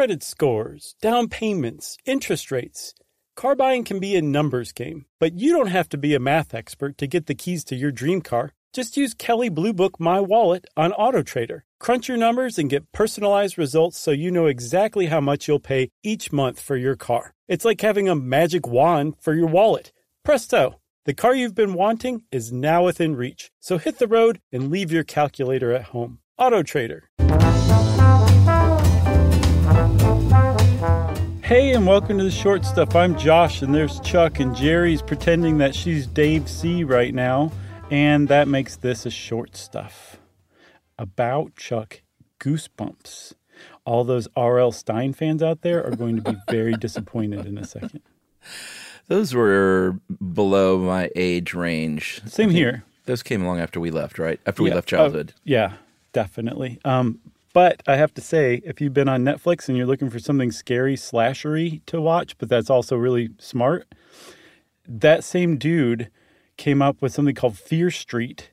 [0.00, 2.94] credit scores, down payments, interest rates.
[3.36, 6.54] Car buying can be a numbers game, but you don't have to be a math
[6.54, 8.52] expert to get the keys to your dream car.
[8.72, 11.64] Just use Kelley Blue Book My Wallet on AutoTrader.
[11.78, 15.90] Crunch your numbers and get personalized results so you know exactly how much you'll pay
[16.02, 17.34] each month for your car.
[17.46, 19.92] It's like having a magic wand for your wallet.
[20.24, 20.80] Presto!
[21.04, 23.50] The car you've been wanting is now within reach.
[23.60, 26.20] So hit the road and leave your calculator at home.
[26.40, 27.00] AutoTrader.
[31.50, 32.94] Hey, and welcome to the short stuff.
[32.94, 37.50] I'm Josh, and there's Chuck, and Jerry's pretending that she's Dave C right now,
[37.90, 40.18] and that makes this a short stuff
[40.96, 42.02] about Chuck
[42.38, 43.32] Goosebumps.
[43.84, 44.70] All those R.L.
[44.70, 48.02] Stine fans out there are going to be very disappointed in a second.
[49.08, 49.98] Those were
[50.32, 52.22] below my age range.
[52.26, 52.84] Same here.
[53.06, 54.38] Those came along after we left, right?
[54.46, 55.32] After we Yeah, left childhood.
[55.36, 55.72] uh, yeah,
[56.12, 56.78] definitely.
[56.84, 57.18] Um,
[57.52, 60.52] but I have to say, if you've been on Netflix and you're looking for something
[60.52, 63.92] scary, slashery to watch, but that's also really smart,
[64.86, 66.10] that same dude
[66.56, 68.50] came up with something called Fear Street.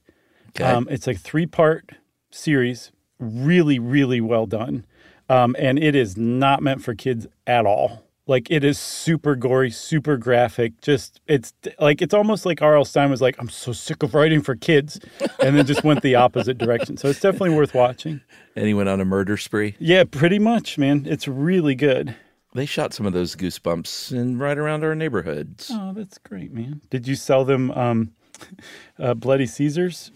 [0.49, 0.63] Okay.
[0.63, 1.91] Um, it's a three part
[2.31, 4.85] series, really, really well done.
[5.29, 8.06] Um, and it is not meant for kids at all.
[8.27, 10.81] Like it is super gory, super graphic.
[10.81, 12.83] Just it's like it's almost like R.L.
[12.85, 14.99] Stine was like, "I'm so sick of writing for kids,"
[15.39, 16.97] and then just went the opposite direction.
[16.97, 18.19] So it's definitely worth watching.
[18.55, 19.75] and he went on a murder spree.
[19.79, 21.05] Yeah, pretty much, man.
[21.07, 22.15] It's really good.
[22.53, 25.69] They shot some of those goosebumps in right around our neighborhoods.
[25.71, 26.81] Oh, that's great, man.
[26.89, 28.11] Did you sell them um,
[28.99, 30.11] uh, Bloody Caesars?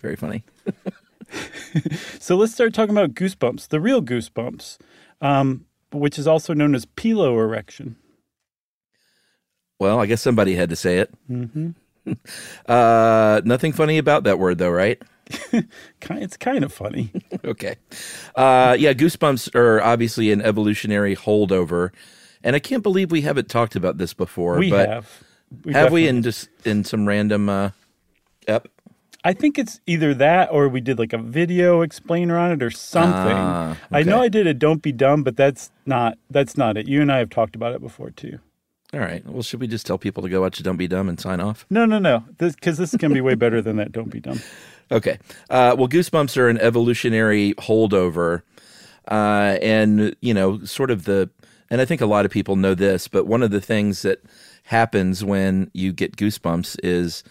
[0.00, 0.44] Very funny.
[2.18, 4.76] So let's start talking about goosebumps, the real goosebumps,
[5.22, 5.64] um,
[5.94, 7.96] which is also known as pilo erection.
[9.78, 11.12] Well, I guess somebody had to say it.
[11.30, 11.70] Mm-hmm.
[12.66, 15.02] uh, nothing funny about that word, though, right?
[16.10, 17.10] It's kind of funny.
[17.44, 17.76] okay.
[18.34, 21.90] Uh, yeah, goosebumps are obviously an evolutionary holdover,
[22.44, 24.58] and I can't believe we haven't talked about this before.
[24.58, 25.22] We but have.
[25.64, 27.70] We have we in just in some random uh,
[28.46, 28.68] ep?
[29.24, 32.70] I think it's either that or we did like a video explainer on it or
[32.70, 33.36] something.
[33.36, 34.20] Ah, I know.
[34.20, 36.88] I did a don't be dumb, but that's not that's not it.
[36.88, 38.38] You and I have talked about it before too.
[38.92, 39.24] All right.
[39.26, 41.64] Well, should we just tell people to go watch Don't Be Dumb and sign off?
[41.70, 42.24] No, no, no.
[42.38, 43.92] This because this is gonna be way better than that.
[43.92, 44.40] Don't be dumb.
[44.90, 45.18] Okay.
[45.48, 48.42] Uh, well, goosebumps are an evolutionary holdover,
[49.10, 51.30] uh, and you know, sort of the.
[51.70, 54.20] And I think a lot of people know this, but one of the things that
[54.64, 57.24] happens when you get goosebumps is,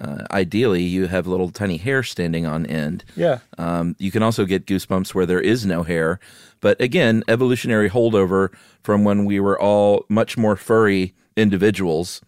[0.00, 3.04] uh, ideally, you have little tiny hair standing on end.
[3.16, 3.40] Yeah.
[3.58, 6.18] Um, you can also get goosebumps where there is no hair.
[6.60, 8.50] But again, evolutionary holdover
[8.82, 12.20] from when we were all much more furry individuals.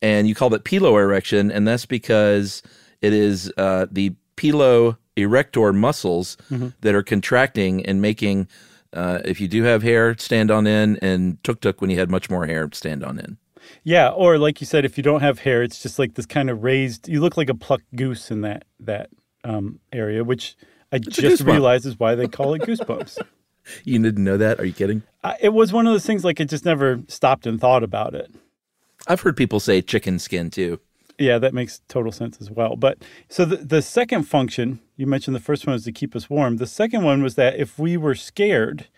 [0.00, 2.62] And you call it pilo erection, and that's because
[3.00, 6.36] it is uh, the pilo erector muscles
[6.80, 8.48] that are contracting and making,
[8.92, 12.10] uh, if you do have hair, stand on end, and tuk tuk when you had
[12.10, 13.36] much more hair, stand on end.
[13.82, 16.50] Yeah, or like you said, if you don't have hair, it's just like this kind
[16.50, 17.08] of raised.
[17.08, 19.10] You look like a plucked goose in that that
[19.44, 20.56] um, area, which
[20.92, 21.46] I just goosebump.
[21.46, 23.18] realized is why they call it goosebumps.
[23.84, 24.60] You didn't know that?
[24.60, 25.04] Are you kidding?
[25.22, 28.14] I, it was one of those things like it just never stopped and thought about
[28.14, 28.30] it.
[29.06, 30.80] I've heard people say chicken skin too.
[31.18, 32.76] Yeah, that makes total sense as well.
[32.76, 32.98] But
[33.30, 36.58] so the, the second function, you mentioned the first one was to keep us warm.
[36.58, 38.88] The second one was that if we were scared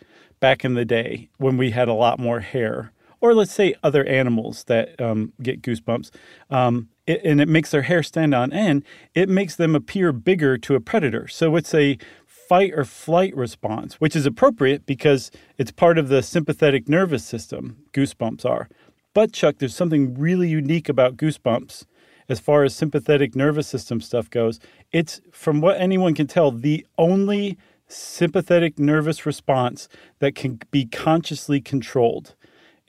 [0.40, 2.92] back in the day when we had a lot more hair,
[3.30, 6.10] or let's say other animals that um, get goosebumps,
[6.50, 10.56] um, it, and it makes their hair stand on end, it makes them appear bigger
[10.58, 11.28] to a predator.
[11.28, 16.22] So it's a fight or flight response, which is appropriate because it's part of the
[16.22, 18.68] sympathetic nervous system, goosebumps are.
[19.14, 21.84] But Chuck, there's something really unique about goosebumps
[22.28, 24.60] as far as sympathetic nervous system stuff goes.
[24.92, 27.56] It's, from what anyone can tell, the only
[27.88, 29.88] sympathetic nervous response
[30.18, 32.34] that can be consciously controlled.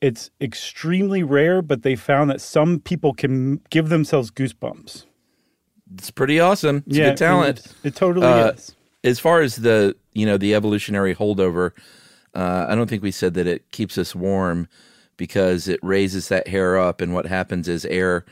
[0.02, 5.06] It's extremely rare, but they found that some people can give themselves goosebumps.
[5.96, 6.84] It's pretty awesome.
[6.86, 7.60] It's a good talent.
[7.60, 7.76] It, is.
[7.84, 8.76] It totally Uh, is.
[9.04, 11.72] as far as the you know the evolutionary holdover,
[12.36, 14.68] uh, I don't think we said that it keeps us warm
[15.16, 18.24] because it raises that hair up, and what happens is air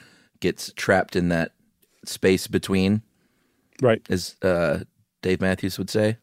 [0.42, 1.54] gets trapped in that
[2.06, 3.02] space between,
[3.82, 4.06] Right.
[4.10, 4.82] as uh,
[5.24, 6.18] Dave Matthews would say.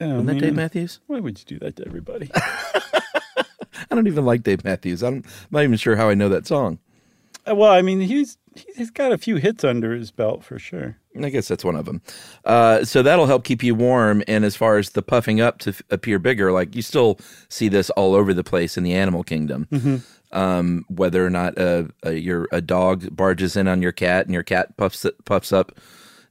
[0.00, 0.54] Oh, Isn't that Dave.
[0.54, 1.00] Matthews?
[1.06, 2.30] Why would you do that to everybody?
[3.94, 5.04] I don't even like Dave Matthews.
[5.04, 6.80] I'm not even sure how I know that song.
[7.48, 8.36] Uh, well, I mean, he's
[8.74, 10.96] he's got a few hits under his belt for sure.
[11.22, 12.02] I guess that's one of them.
[12.44, 14.24] Uh, so that'll help keep you warm.
[14.26, 17.68] And as far as the puffing up to f- appear bigger, like you still see
[17.68, 20.02] this all over the place in the animal kingdom.
[20.32, 24.34] Um, whether or not uh, uh, your a dog barges in on your cat and
[24.34, 25.78] your cat puffs puffs up,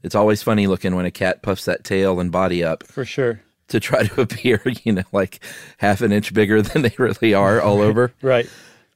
[0.02, 3.40] it's always funny looking when a cat puffs that tail and body up For sure.
[3.74, 5.40] To try to appear, you know, like
[5.78, 8.14] half an inch bigger than they really are all over.
[8.22, 8.50] Right.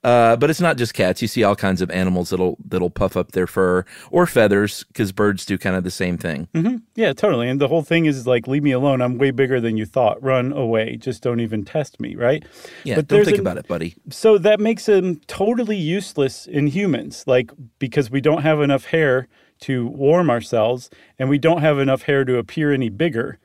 [0.03, 1.21] Uh, but it's not just cats.
[1.21, 5.11] You see all kinds of animals that'll that'll puff up their fur or feathers because
[5.11, 6.47] birds do kind of the same thing.
[6.53, 6.77] Mm-hmm.
[6.95, 7.49] Yeah, totally.
[7.49, 9.01] And the whole thing is like, leave me alone.
[9.01, 10.21] I'm way bigger than you thought.
[10.23, 10.95] Run away.
[10.95, 12.45] Just don't even test me, right?
[12.85, 13.95] Yeah, But don't think an- about it, buddy.
[14.09, 19.27] So that makes them totally useless in humans, like because we don't have enough hair
[19.61, 23.39] to warm ourselves and we don't have enough hair to appear any bigger.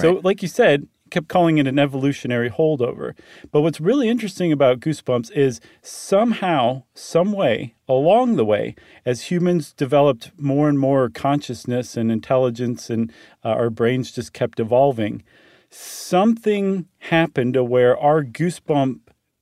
[0.00, 3.14] So, like you said, kept calling it an evolutionary holdover.
[3.52, 8.74] But what's really interesting about Goosebumps is somehow, some way, along the way,
[9.04, 13.12] as humans developed more and more consciousness and intelligence and
[13.44, 15.22] uh, our brains just kept evolving,
[15.70, 19.00] something happened to where our goosebump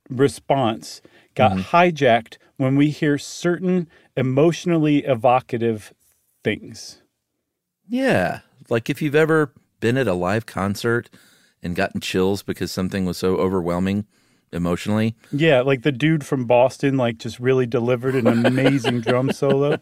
[0.09, 1.01] response
[1.37, 5.95] got hijacked when we hear certain emotionally evocative
[6.43, 7.01] things.
[7.89, 11.11] Yeah, like if you've ever been at a live concert
[11.63, 14.07] and gotten chills because something was so overwhelming
[14.53, 15.15] emotionally.
[15.33, 19.79] Yeah, like the dude from Boston, like just really delivered an amazing drum solo.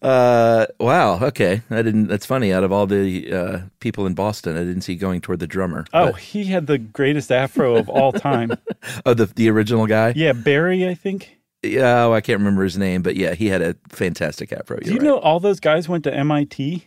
[0.00, 1.18] Uh, wow.
[1.26, 2.08] Okay, I didn't.
[2.08, 2.52] That's funny.
[2.52, 5.84] Out of all the uh, people in Boston, I didn't see going toward the drummer.
[5.92, 8.52] Oh, But- he had the greatest afro of all time.
[9.06, 10.12] oh, the the original guy.
[10.16, 11.38] Yeah, Barry, I think.
[11.62, 14.78] Yeah, oh, I can't remember his name, but yeah, he had a fantastic afro.
[14.80, 15.04] Do You're right.
[15.06, 16.84] know all those guys went to MIT?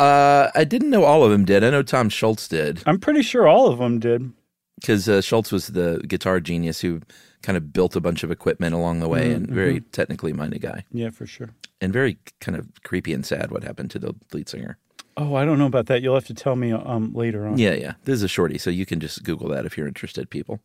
[0.00, 1.62] Uh, I didn't know all of them did.
[1.62, 4.32] I know Tom Scholz did I'm pretty sure all of them did.
[4.80, 7.02] because uh, Schultz was the guitar genius who
[7.42, 10.84] kind of built a bunch of equipment along the way and very technically minded guy
[10.92, 11.50] Yeah, for sure.
[11.80, 14.78] and very kind of creepy and sad what happened to the lead singer.
[15.16, 16.00] Oh, I don't know about that.
[16.02, 17.58] You'll have to tell me um, later on.
[17.58, 17.94] Yeah, yeah.
[18.04, 20.60] This is a shorty, so you can just Google that if you're interested, people.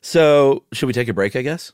[0.00, 1.36] So, should we take a break?
[1.36, 1.72] I guess.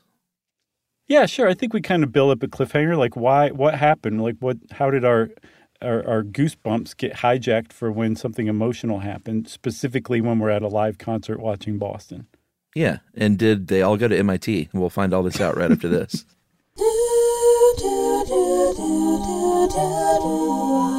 [1.07, 1.47] Yeah, sure.
[1.47, 2.97] I think we kind of build up a cliffhanger.
[2.97, 3.49] Like, why?
[3.51, 4.21] What happened?
[4.21, 4.57] Like, what?
[4.71, 5.29] How did our
[5.81, 9.47] our, our goosebumps get hijacked for when something emotional happened?
[9.47, 12.27] Specifically, when we're at a live concert watching Boston.
[12.75, 12.99] Yeah.
[13.15, 14.69] And did they all go to MIT?
[14.73, 16.25] We'll find all this out right after this.
[19.69, 20.98] Stuff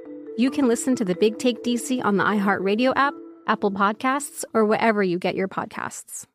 [0.37, 3.13] you can listen to the Big Take DC on the iHeartRadio app,
[3.47, 6.25] Apple Podcasts, or wherever you get your podcasts.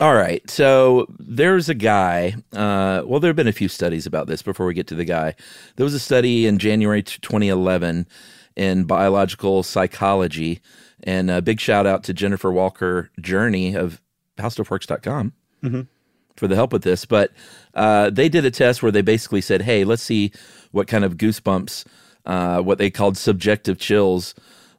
[0.00, 0.48] All right.
[0.48, 2.36] So there's a guy.
[2.52, 5.04] Uh, well, there have been a few studies about this before we get to the
[5.04, 5.34] guy.
[5.76, 8.06] There was a study in January 2011
[8.58, 10.60] in biological psychology.
[11.04, 14.02] And a big shout out to Jennifer Walker Journey of
[14.36, 15.32] howstuffworks.com
[16.36, 17.04] for the help with this.
[17.04, 17.32] But
[17.74, 20.32] uh, they did a test where they basically said, hey, let's see
[20.72, 21.86] what kind of goosebumps,
[22.26, 24.34] uh, what they called subjective chills,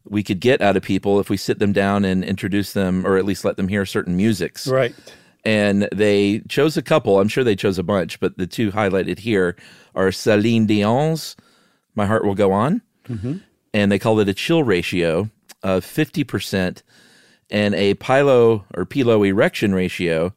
[0.05, 3.17] we could get out of people if we sit them down and introduce them, or
[3.17, 4.67] at least let them hear certain musics.
[4.67, 4.95] Right.
[5.45, 7.19] And they chose a couple.
[7.19, 9.55] I'm sure they chose a bunch, but the two highlighted here
[9.95, 11.35] are Celine Dion's
[11.95, 12.81] "My Heart Will Go On,"
[13.73, 15.29] and they call it a chill ratio
[15.63, 16.83] of 50 percent
[17.49, 20.33] and a pilo or pilo erection ratio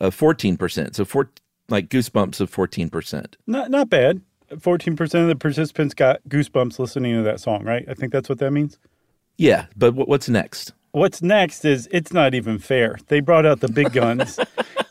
[0.00, 0.96] of 14 percent.
[0.96, 1.30] So four
[1.68, 3.36] like goosebumps of 14 percent.
[3.46, 4.22] Not not bad.
[4.58, 7.84] Fourteen percent of the participants got goosebumps listening to that song, right?
[7.88, 8.78] I think that's what that means.
[9.36, 10.72] Yeah, but wh- what's next?
[10.92, 12.98] What's next is it's not even fair.
[13.08, 14.38] They brought out the big guns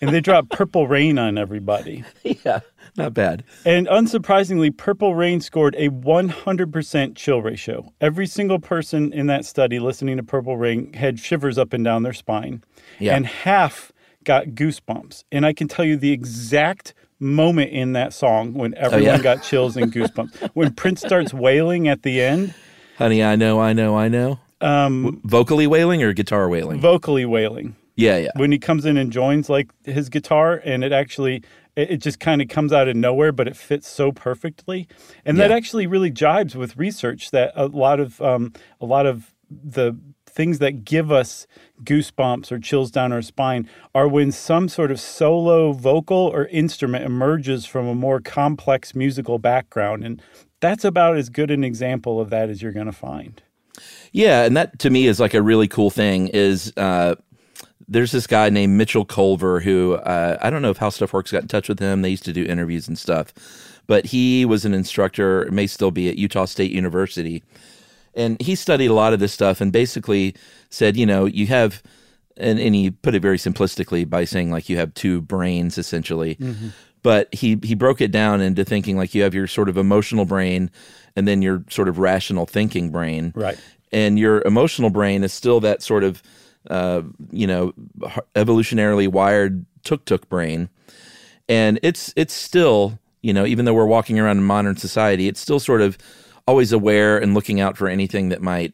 [0.02, 2.04] and they dropped Purple Rain on everybody.
[2.24, 2.62] Yeah,
[2.96, 3.44] not bad.
[3.66, 7.92] And unsurprisingly, Purple Rain scored a 100% chill ratio.
[8.00, 12.04] Every single person in that study listening to Purple Rain had shivers up and down
[12.04, 12.64] their spine.
[13.00, 13.16] Yeah.
[13.16, 13.92] And half
[14.24, 15.24] got goosebumps.
[15.32, 19.22] And I can tell you the exact moment in that song when oh, everyone yeah?
[19.22, 20.52] got chills and goosebumps.
[20.54, 22.54] when Prince starts wailing at the end,
[22.98, 24.40] Honey, I know, I know, I know.
[24.62, 26.80] Um, vocally wailing or guitar wailing?
[26.82, 27.76] vocally wailing.
[27.96, 28.32] yeah, yeah.
[28.36, 31.44] when he comes in and joins like his guitar and it actually
[31.76, 34.88] it, it just kind of comes out of nowhere but it fits so perfectly
[35.26, 39.34] and that actually really jibes with research that a lot of um, a lot of
[39.50, 41.48] the things that give us
[41.84, 47.04] goosebumps or chills down our spine are when some sort of solo vocal or instrument
[47.04, 50.22] emerges from a more complex musical background and
[50.62, 53.42] that's about as good an example of that as you're going to find
[54.12, 56.28] Yeah, and that to me is like a really cool thing.
[56.30, 57.16] Is uh,
[57.88, 61.32] there's this guy named Mitchell Colver who uh, I don't know if How Stuff Works
[61.32, 62.02] got in touch with him.
[62.02, 63.34] They used to do interviews and stuff,
[63.88, 67.44] but he was an instructor, may still be at Utah State University,
[68.14, 70.36] and he studied a lot of this stuff and basically
[70.70, 71.82] said, you know, you have.
[72.42, 76.38] And, and he put it very simplistically by saying like you have two brains essentially
[77.02, 80.26] but he he broke it down into thinking like you have your sort of emotional
[80.26, 80.70] brain
[81.16, 83.34] and then your sort of rational thinking brain.
[83.36, 83.58] Right.
[83.92, 86.22] and your emotional brain is still that sort of
[86.70, 87.02] uh,
[87.32, 87.74] you know
[88.36, 90.70] evolutionarily wired tuk tuk brain.
[91.48, 95.40] And it's it's still you know even though we're walking around in modern society it's
[95.40, 95.98] still sort of
[96.48, 98.74] always aware and looking out for anything that might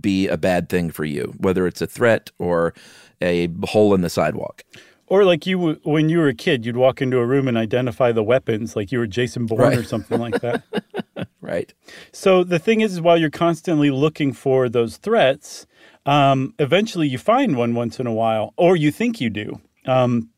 [0.00, 2.74] be a bad thing for you whether it's a threat or
[3.22, 4.64] a hole in the sidewalk
[5.10, 8.12] Or like you, when you were a kid, you'd walk into a room and identify
[8.12, 10.62] the weapons, like you were Jason Bourne or something like that.
[11.40, 11.74] right
[12.12, 15.66] So the thing is, is while you're constantly looking for those threats,
[16.06, 20.30] um, eventually you find one once in a while, or you think you do, um,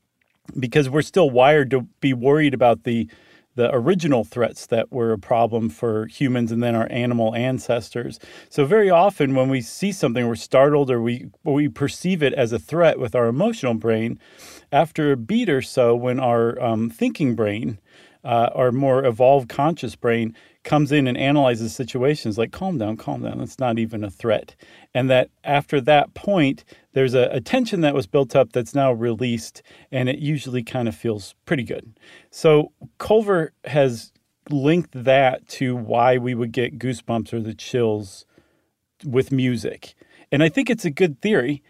[0.58, 3.08] because we're still wired to be worried about the
[3.54, 8.18] the original threats that were a problem for humans and then our animal ancestors.
[8.49, 12.52] So very often when we see something, we're startled or we we perceive it as
[12.52, 14.18] a threat with our emotional brain.
[14.71, 17.78] After a beat or so, when our um, thinking brain
[18.25, 23.23] uh, our more evolved conscious brain comes in and analyzes situations like calm down calm
[23.23, 24.54] down that's not even a threat.
[24.95, 28.92] And that after that point there's a, a tension that was built up that's now
[28.92, 31.99] released and it usually kind of feels pretty good.
[32.31, 34.12] So Colver has
[34.50, 38.26] linked that to why we would get goosebumps or the chills
[39.04, 39.95] with music.
[40.31, 41.62] And i think it's a good theory.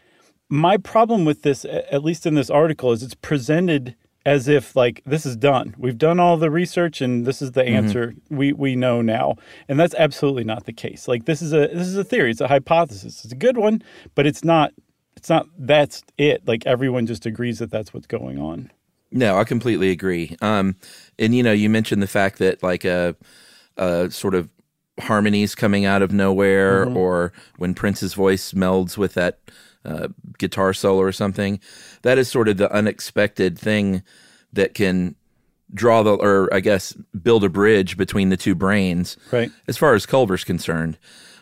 [0.49, 5.03] My problem with this at least in this article is it's presented as if like
[5.05, 5.75] this is done.
[5.79, 9.37] We've done all the research and this is the answer we we know now.
[9.69, 11.09] And that's absolutely not the case.
[11.09, 12.31] Like this is a this is a theory.
[12.31, 13.25] It's a hypothesis.
[13.25, 13.83] It's a good one
[14.15, 14.73] but it's not
[15.17, 16.47] it's not that's it.
[16.47, 18.71] Like everyone just agrees that that's what's going on.
[19.11, 20.37] No, I completely agree.
[20.41, 20.77] Um,
[21.19, 23.15] and you know, you mentioned the fact that like a,
[23.77, 24.49] a sort of
[24.99, 29.39] harmonies coming out of nowhere, or when Prince's voice melds with that
[29.85, 30.09] uh,
[30.39, 31.61] guitar solo or something.
[32.03, 34.03] That is sort of the unexpected thing
[34.53, 35.17] that can
[35.75, 39.17] draw the, or I guess build a bridge between the two brains.
[39.31, 39.51] Right.
[39.67, 40.99] As far as Colver's concerned.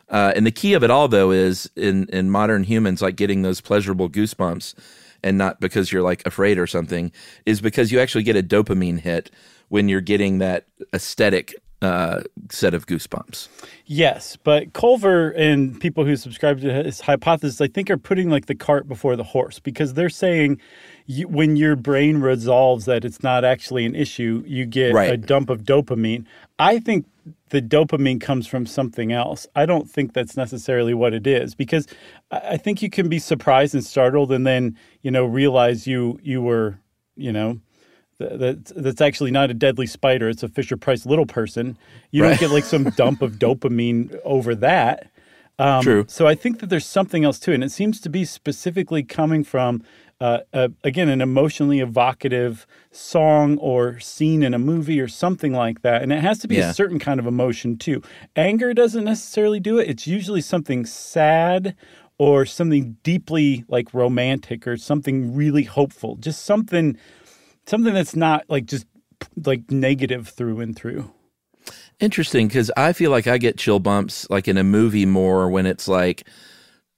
[0.08, 3.42] Uh, and the key of it all, though, is in, in modern humans, like getting
[3.42, 4.74] those pleasurable goosebumps,
[5.22, 7.12] and not because you're like afraid or something,
[7.46, 9.30] is because you actually get a dopamine hit
[9.68, 12.20] when you're getting that aesthetic uh,
[12.50, 13.48] set of goosebumps.
[13.86, 18.46] Yes, but Colver and people who subscribe to his hypothesis, I think, are putting like
[18.46, 20.60] the cart before the horse because they're saying
[21.06, 25.10] you, when your brain resolves that it's not actually an issue, you get Right.
[25.12, 26.26] a dump of dopamine.
[26.58, 27.06] I think
[27.48, 29.46] the dopamine comes from something else.
[29.56, 31.86] I don't think that's necessarily what it is because
[32.30, 36.20] I I think you can be surprised and startled and then you know realize you
[36.22, 36.78] you were
[37.16, 37.58] you know
[38.20, 40.28] th- that's actually not a deadly spider.
[40.28, 41.76] It's a Fisher Price little person.
[42.10, 45.10] You don't get like some dump of dopamine over that.
[45.58, 46.04] Um, True.
[46.08, 49.44] So I think that there's something else too, and it seems to be specifically coming
[49.44, 49.82] from,
[50.20, 55.82] uh, uh, again, an emotionally evocative song or scene in a movie or something like
[55.82, 56.02] that.
[56.02, 56.70] And it has to be Yeah.
[56.70, 58.02] a certain kind of emotion too.
[58.36, 59.88] Anger doesn't necessarily do it.
[59.90, 61.76] It's usually something sad
[62.16, 66.16] or something deeply like romantic or something really hopeful.
[66.16, 66.96] Just something,
[67.70, 68.86] something that's not like just
[69.46, 71.10] like negative through and through.
[72.00, 75.66] Interesting, because I feel like I get chill bumps like in a movie more when
[75.66, 76.26] it's like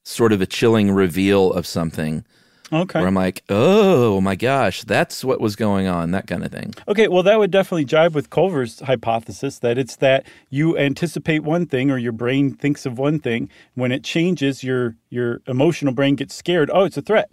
[0.05, 2.25] sort of a chilling reveal of something
[2.73, 2.99] Okay.
[3.01, 6.73] where I'm like, oh my gosh, that's what was going on, that kind of thing.
[6.89, 11.67] Okay, well, that would definitely jive with Colver's hypothesis that it's that you anticipate one
[11.67, 13.51] thing or your brain thinks of one thing.
[13.75, 16.71] When it changes, your your emotional brain gets scared.
[16.73, 17.29] Oh, it's a threat.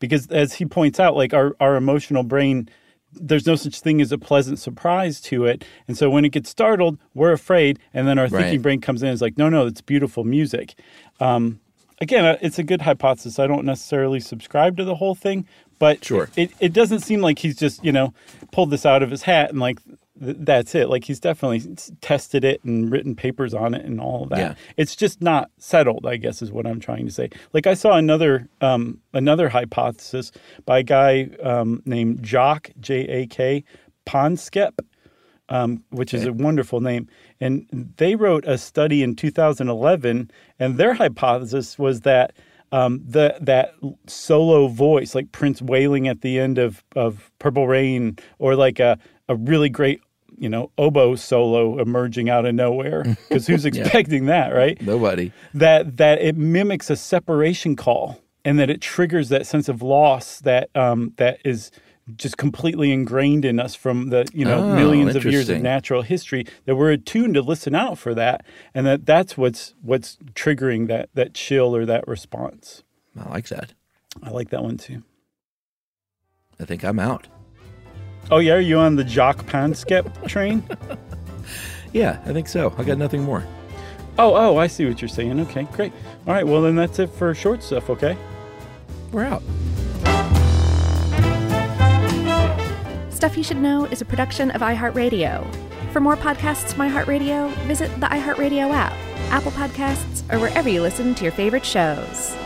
[0.00, 2.68] Because as he points out, like our, our emotional brain,
[3.12, 5.64] there's no such thing as a pleasant surprise to it.
[5.86, 7.78] And so when it gets startled, we're afraid.
[7.94, 8.42] And then our Right.
[8.44, 10.74] thinking brain comes in and is like, no, no, it's beautiful music.
[11.20, 11.60] Um,
[12.00, 13.38] again, it's a good hypothesis.
[13.38, 15.46] I don't necessarily subscribe to the whole thing,
[15.78, 16.28] but Sure.
[16.36, 18.12] it, it doesn't seem like he's just, you know,
[18.52, 19.78] pulled this out of his hat and like
[20.22, 20.88] th- that's it.
[20.88, 24.38] Like he's definitely tested it and written papers on it and all of that.
[24.38, 24.54] Yeah.
[24.76, 27.30] It's just not settled, I guess is what I'm trying to say.
[27.52, 30.32] Like I saw another um, another hypothesis
[30.64, 33.64] by a guy um, named Jock J A K
[34.06, 34.78] Panksepp
[35.48, 37.08] um, which is a wonderful name.
[37.40, 42.34] And they wrote a study in 2011, and their hypothesis was that
[42.70, 43.72] um, the that
[44.06, 48.98] solo voice, like Prince wailing at the end of, of Purple Rain, or like a,
[49.28, 50.02] a really great,
[50.38, 54.80] you know, oboe solo emerging out of nowhere, because who's expecting that, right?
[54.80, 55.32] Nobody.
[55.54, 60.38] that that it mimics a separation call and that it triggers that sense of loss
[60.40, 61.70] that um, that is
[62.16, 66.00] just completely ingrained in us from the you know Oh, millions of years of natural
[66.00, 70.86] history that we're attuned to listen out for that and that that's what's what's triggering
[70.88, 72.82] that that chill or that response
[73.20, 73.74] I like that.
[74.22, 75.02] i like that one too
[76.60, 77.28] I think I'm out.
[78.30, 80.62] Oh yeah are you on the jock Panksepp train
[81.94, 82.74] Yeah, I think so.
[82.76, 83.42] I got nothing more.
[84.18, 85.92] oh oh i see what you're saying okay great
[86.26, 88.16] all right well then that's it for short stuff okay
[89.12, 89.42] We're out.
[93.10, 95.44] Stuff You Should Know is a production of iHeartRadio.
[95.92, 98.92] For more podcasts from iHeartRadio, visit the iHeartRadio app,
[99.30, 102.36] Apple Podcasts, or wherever you listen to your favorite shows.